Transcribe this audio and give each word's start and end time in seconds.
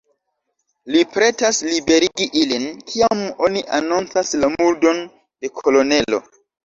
Li 0.93 1.01
pretas 1.17 1.59
liberigi 1.73 2.27
ilin, 2.43 2.65
kiam 2.93 3.21
oni 3.49 3.63
anoncas 3.81 4.33
la 4.41 4.51
murdon 4.55 5.03
de 5.21 5.53
kolonelo. 5.61 6.23